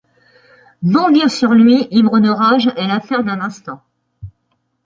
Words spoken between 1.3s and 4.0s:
lui, ivre de rage, est l’affaire d’un instant.